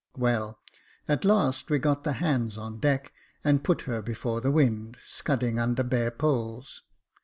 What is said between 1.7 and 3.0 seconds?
got the hands on